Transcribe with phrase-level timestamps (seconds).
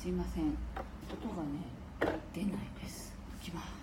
[0.00, 0.44] すいません。
[0.44, 1.60] 音がね
[2.32, 2.52] 出ない
[2.82, 3.14] です。
[3.42, 3.79] いきます。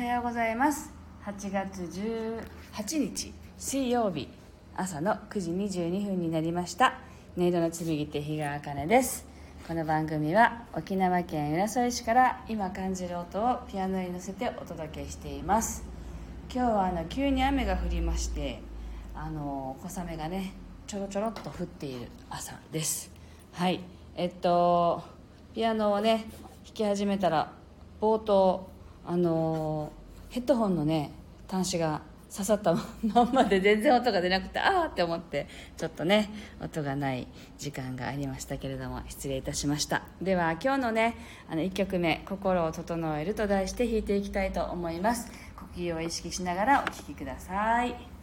[0.00, 0.94] おはようございます。
[1.26, 4.30] 8月18日水曜日
[4.74, 6.94] 朝の9時22分になりました。
[7.36, 9.26] 音色の紡手日川茜です。
[9.68, 15.84] この番組は沖縄県浦添市から今感じる音をピアノに乗せてお届けしています。
[16.50, 18.62] 今日はあの急に雨が降りまして
[19.14, 20.54] あの小雨がね
[20.86, 23.12] ちょろちょろっと降っている朝です。
[23.52, 23.80] はい。
[24.16, 25.02] えっと
[25.54, 26.24] ピアノをね
[26.64, 27.52] 弾き始めたら
[28.00, 29.92] 冒頭あの
[30.28, 31.12] ヘッドホンのね
[31.48, 36.30] 端子が刺さったままで全然音が出なくてああって思ってちょっとね
[36.62, 37.26] 音がない
[37.58, 40.02] 時間がありましたけれども失礼いたしました。
[40.22, 41.16] では今日のね
[41.50, 45.30] あの1曲目「心を整える」と題して弾いていきたいと思います。
[45.56, 48.19] 呼吸を意識しながらお聴きください。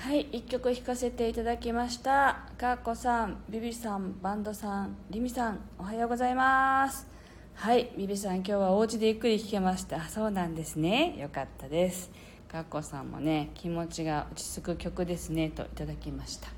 [0.00, 2.46] はい1曲弾かせていただきました。
[2.56, 7.06] かっこさんビビさんバンドさんリミさんおはようございます。
[7.54, 10.00] はいビビさん今日はお家でゆっくり弾けました。
[10.08, 11.18] そうなんですね。
[11.18, 12.10] よかったです。
[12.50, 15.50] かっこさんもね気持ちが落ち着く曲ですね。
[15.50, 16.48] といただきました。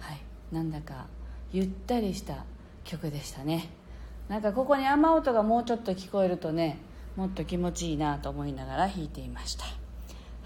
[0.00, 0.20] はい
[0.50, 1.08] なんだか
[1.52, 2.46] ゆったりした
[2.84, 3.68] 曲でしたね。
[4.30, 6.78] なんかここに雨音がもうちょっと聞こえるとね
[7.16, 9.66] もっと気持ちいいなと思いながら弾いていました。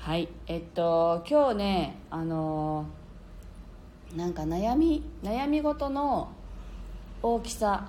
[0.04, 0.28] はい。
[0.48, 2.86] えっと今日ねあの
[4.16, 6.32] なんか悩み悩み事の
[7.22, 7.88] 大きさ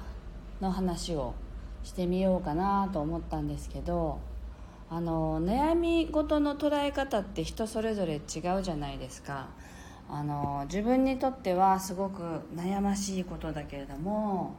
[0.61, 1.33] の話を
[1.81, 4.19] してみようかなと思ったんですけど
[4.91, 8.17] あの悩み事の捉え方って人それぞれ違
[8.59, 9.47] うじゃないですか。
[10.07, 12.21] あの自分にとってはすごく
[12.55, 14.53] 悩ましいことだけれども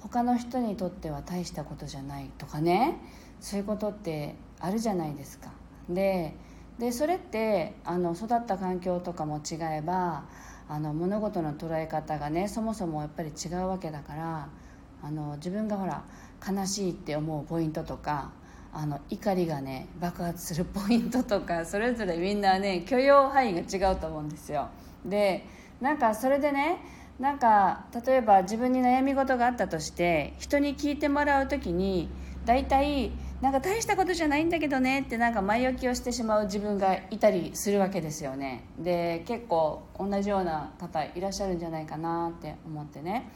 [0.00, 2.96] 他の人にとっては大したことじゃないとかね。
[3.38, 5.50] そういうことってあるじゃないですか。
[5.90, 6.34] で
[6.78, 10.24] でそれってあの育った環境とかも違えば
[10.68, 14.48] あの物事の捉え方がねそもそもやっぱり違うわけだから
[15.02, 16.04] あの自分がほら
[16.46, 18.30] 悲しいって思うポイントとか
[18.72, 24.68] あの怒りがね爆発するポイントとかそれぞれみんなね許容範囲が違うと思うんですよ。
[25.04, 25.46] で
[25.80, 26.78] なんかそれでね
[27.18, 32.10] なんか例えば自分に悩み事があったとして人に聞いてもらう時に
[32.44, 38.64] 大体なんか大したことじゃないんだけどねってなんか前置きをしてしまう自分がいたりするわけですよね。
[38.78, 43.30] で結構同じような方いらっしゃるんじゃないかなって思ってね。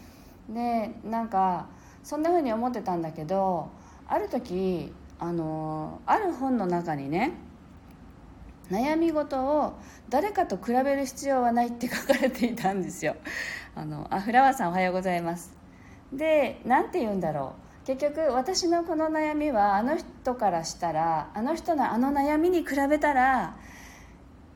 [0.49, 1.67] でなんか
[2.03, 3.69] そんな風に思ってたんだけど
[4.09, 7.33] ある時あのある本の中にね
[8.71, 9.75] 悩み事を
[10.09, 13.17] 誰かと比べる必要はないって書かれていたんですよ。
[13.75, 15.53] あのあフラワーさんおはようございます。
[16.11, 17.70] で何て言うんだろう。
[17.87, 23.57] 結局私のこの悩みはあの人からしたらあの人のあの悩みに比べたら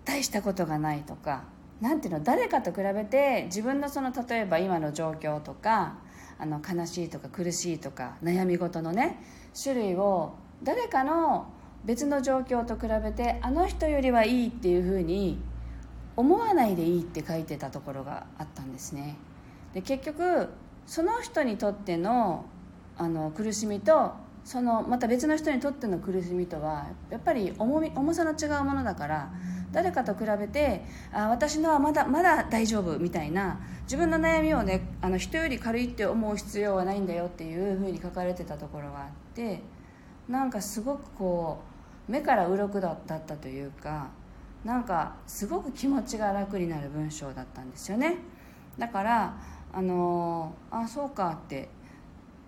[0.04, 1.45] 大したことがないとか
[1.81, 5.97] 何ていうの誰かと比べて自分のその例えば今の状況とか
[6.38, 9.19] あの悲しいとか苦しいとか悩み事のね
[9.61, 11.47] 種類を誰かの
[11.85, 15.38] 別の状況と比べてあの人よりはいいっていうふうに
[16.16, 19.16] 思わないでいいって書いてたところがあったんですね。
[19.75, 20.49] で結局
[20.87, 22.47] その人にとっての
[22.96, 24.12] あの苦しみと
[24.44, 29.30] そのまた別の人にとっての苦しみとはやっぱり重み重さの違うものだから
[29.72, 39.62] 誰かと比べてあ私のはまだまだ大丈夫みたいな自分の悩みをねあの人より軽いって思う必要はないんだよっていうふうに書かれてたところがあって
[40.28, 41.58] なんかすごくこ
[42.08, 44.08] う目から鱗だったというか
[44.64, 48.16] なんかすごく気持ちが楽になる文章だったんですよね。
[48.78, 49.36] だから
[49.72, 51.68] あのあそうかって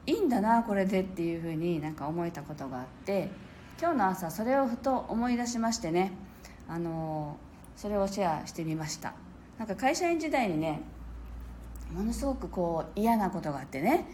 [0.06, 3.30] いいんだなこれでっていうふうになんか思えたことがあって
[3.80, 6.12] 今日の朝それをふと思い出しましてね
[6.68, 7.36] あの
[7.76, 9.12] それをシェアしてみました。
[9.58, 10.80] なんか会社員時代にね
[11.92, 14.06] ものすごくこう嫌なことがあってね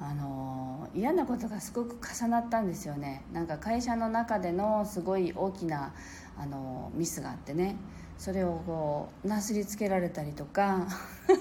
[0.00, 3.22] あの嫌なことがすごく重なったんですよね。
[3.32, 5.92] なんか会社の中でのすごい大きな
[6.38, 7.76] あのミスがあってね。
[8.20, 10.86] それをこうなすりつけられたりとか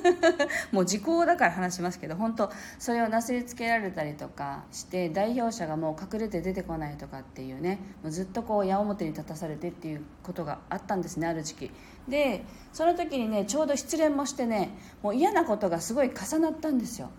[0.71, 11.71] もう時効だから話しますけど本当それをなすりつけられたりとかして代表者がもう隠れて出てこないとかっていうねもうずっとこう矢面に立たされてっていうことがあったんですねある時期。
[12.07, 14.69] でその時にねちょうど失恋もしてね
[15.03, 17.09] もう嫌なことがすごい重なったんですよ。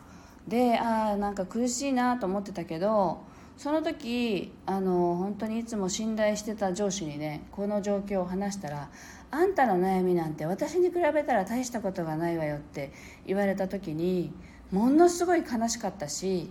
[0.48, 8.88] でああなんか苦しいなと思ってたけどその時あの本当にいつも信頼してた上司にねこの状況を話したら
[9.30, 12.92] あんたの悩みなんて私に比べたら大したことがないわよって
[13.26, 14.32] 言われた時に
[14.72, 16.50] ものすごい悲しかったし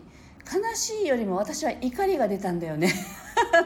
[0.52, 2.92] 悲しいよりも私は怒りが出たんだよね。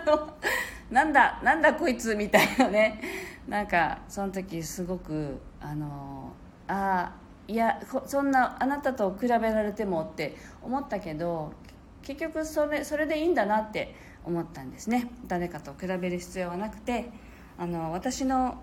[0.92, 3.00] なんだなんだこいつみたいなね。
[3.48, 6.34] なんかその時すごくあの
[6.68, 11.52] ああいやそんなあなたと比べられてもって思ったけど
[12.02, 15.10] 結局それそれでいいんだなって思ったんですね。
[15.28, 17.10] 誰かと比べる必要はなくて
[17.58, 18.58] あの私の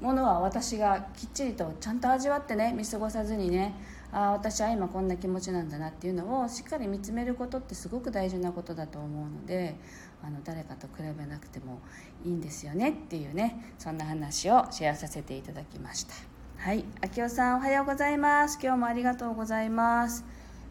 [0.00, 3.74] ものは私がきっちりとちゃんと味わってね見過ごさずにね
[4.12, 9.76] ああ私は今こんな気持ちなんだなっていうのをしっかり見つめることってすごく大事なことだと思うので
[10.22, 11.80] あの誰かと比べなくても
[12.24, 16.14] いいんですよねっていうねそんな話をシェアさせていただきました。
[16.58, 16.84] はい。
[17.02, 18.58] 秋代さんおはようございます。
[18.62, 20.24] 今日もありがとうございます。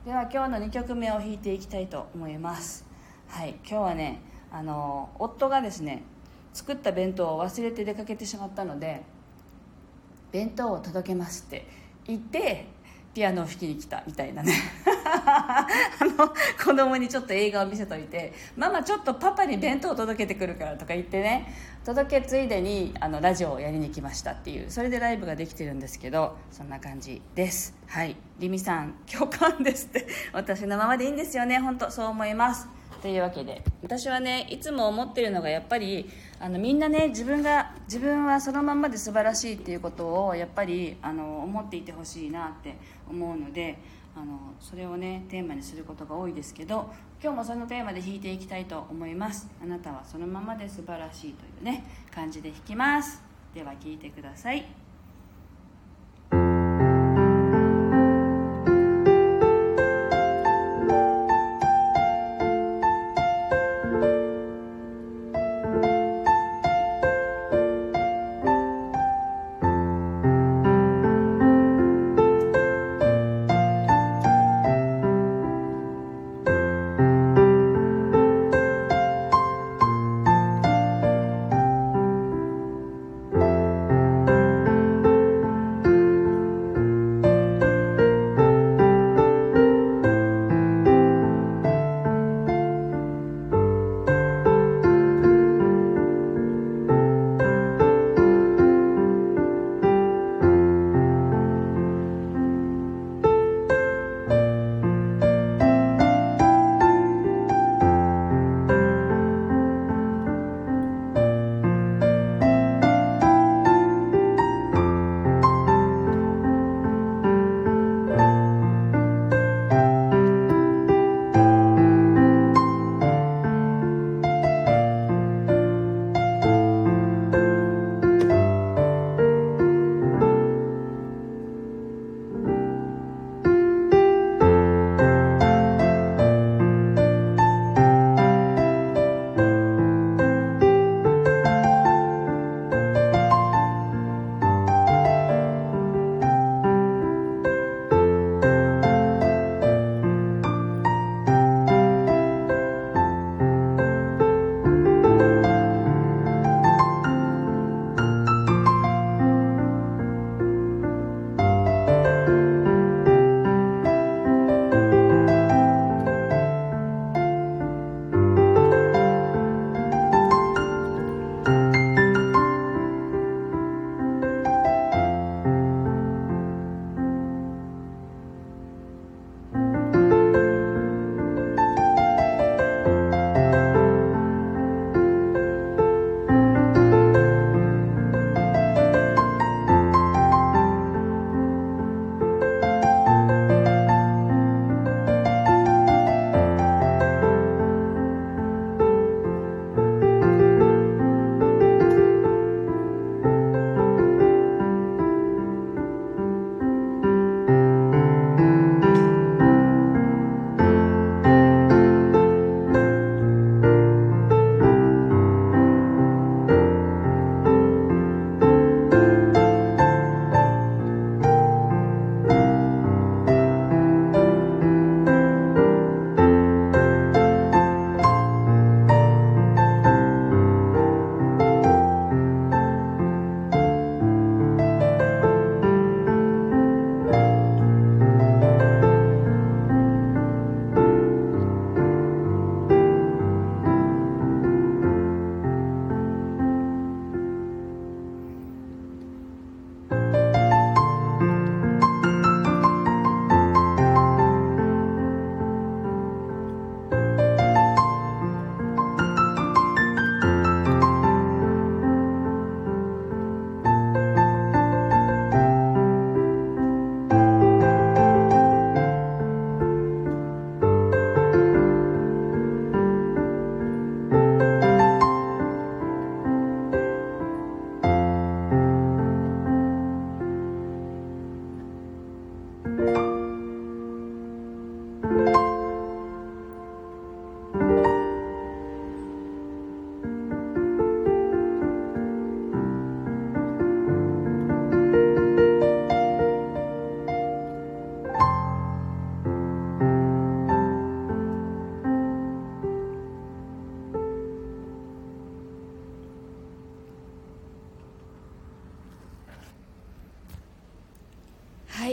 [0.05, 2.85] では今日の2曲目を弾いていきたいと思います。
[3.27, 3.55] はい。
[3.63, 6.03] 今日はねあの夫がですね
[6.53, 9.03] 作った弁当を忘れて出かけてしまったので
[10.33, 11.65] 弁当を届けますって
[12.05, 12.65] 言って
[13.13, 14.51] ピアノを弾きに来たみたいなね。
[15.05, 15.67] あ
[16.17, 21.53] の子供にちょっと映画を見せといて「ママちょっとパパに弁当を届けてくるから」とか言ってね
[21.85, 27.75] 届けついでにあのラジオをやりに来ましたっていうそれでライブができてるんですけどそんな感じです。
[27.85, 28.15] はい。
[28.39, 30.07] リミさん共感ですって。
[30.33, 31.59] 私のままでいいんですよね。
[31.59, 32.67] 本当そう思います。
[33.03, 33.61] というわけで。
[33.83, 42.77] 私はねいつも思ってるのがやっぱりあのみんなね自分が自分はそのままで素晴らしいっていうことをやっぱりあの思っていてほしいなって
[43.09, 43.77] 思うので
[44.15, 49.49] あのそれをねテーマにすることが多いですけど今日もそのテーマで弾いていきたいと思います。
[49.61, 53.21] あなたはそのままで素晴らしいというね感じで弾きます。
[53.53, 54.82] では聴いてください。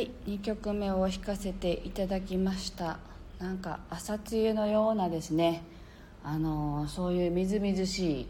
[0.03, 2.99] い2曲目を弾かせていただきました。
[3.39, 5.63] なんか朝露のようなですね。
[6.23, 8.27] あのそういうみずみずしい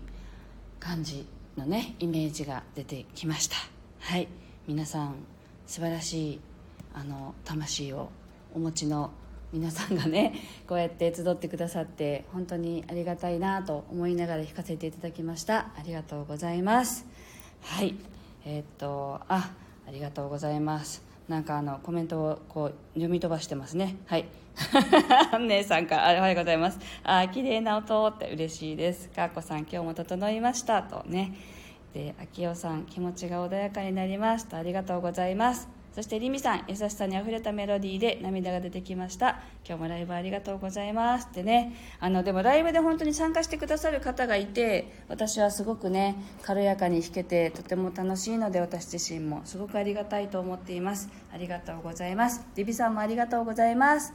[0.78, 3.56] 感じのねイメージが出てきました。
[4.00, 4.28] はい。
[4.66, 5.14] 皆さん
[5.66, 6.40] 素晴らしい
[6.94, 8.10] あの魂を
[8.54, 9.10] お持ちの
[9.52, 10.34] 皆さんがね
[10.68, 15.70] こうやって集ってくださって本当にありがたいなと思いながら弾かせていただきました。
[15.76, 17.06] ありがとうございます。
[17.62, 17.94] はい。
[18.44, 19.52] えー、っとあ
[19.86, 21.09] ありがとうございます。
[21.30, 23.96] なんかあのコメントをこう読み飛ばしてますね。
[24.06, 24.24] はい。
[25.46, 26.80] 姉さんからおはようございます。
[27.04, 29.08] あ綺麗な音って嬉しいです。
[29.10, 31.32] かっこさん今日も整いましたとね。
[31.94, 34.56] で秋代さん気持ちが穏やかになりました。
[34.56, 35.79] ありがとうございます。
[35.92, 39.40] そしてりみさん優しさにあふれたメロディーで涙が出てきました。
[39.66, 41.74] 今日もライブありがとうございますってね。
[41.98, 51.08] あのでもライブで本当に参加してくださる方がいて私はすごくね軽やかに弾けてとても楽しいので私自身もすごくありがたいと思っています。
[51.34, 52.46] ありがとうございます。
[52.54, 54.14] リビさんもありがとうございます。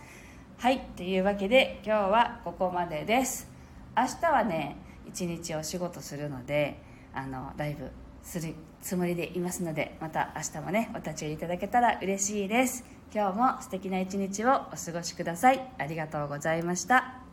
[0.57, 3.49] はいというわけで今日はここまでです。
[3.97, 6.79] 明日はね一日お仕事するので
[7.13, 7.91] あのライブ
[8.25, 12.83] するつもりでいますのでまた明日もねお立ち寄りいただけたら嬉しいです。
[13.13, 15.71] 今日も素敵な一日をお過ごしください。
[15.77, 17.24] ありがとうございました。